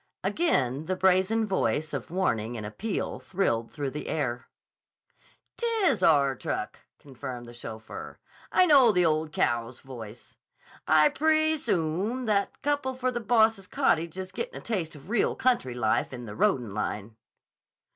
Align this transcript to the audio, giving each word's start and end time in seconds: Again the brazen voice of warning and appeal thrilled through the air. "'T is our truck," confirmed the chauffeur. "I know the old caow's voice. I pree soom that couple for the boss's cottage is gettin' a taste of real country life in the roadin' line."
Again 0.23 0.87
the 0.87 0.95
brazen 0.95 1.45
voice 1.45 1.93
of 1.93 2.09
warning 2.09 2.57
and 2.57 2.65
appeal 2.65 3.19
thrilled 3.19 3.71
through 3.71 3.91
the 3.91 4.07
air. 4.07 4.47
"'T 5.57 5.67
is 5.85 6.01
our 6.01 6.35
truck," 6.35 6.79
confirmed 6.97 7.45
the 7.45 7.53
chauffeur. 7.53 8.17
"I 8.51 8.65
know 8.65 8.91
the 8.91 9.05
old 9.05 9.31
caow's 9.31 9.79
voice. 9.81 10.37
I 10.87 11.09
pree 11.09 11.55
soom 11.55 12.25
that 12.25 12.63
couple 12.63 12.95
for 12.95 13.11
the 13.11 13.19
boss's 13.19 13.67
cottage 13.67 14.17
is 14.17 14.31
gettin' 14.31 14.57
a 14.59 14.63
taste 14.63 14.95
of 14.95 15.07
real 15.07 15.35
country 15.35 15.75
life 15.75 16.11
in 16.11 16.25
the 16.25 16.33
roadin' 16.35 16.73
line." 16.73 17.15